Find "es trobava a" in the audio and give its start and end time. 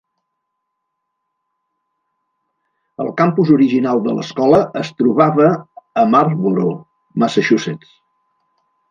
4.81-6.07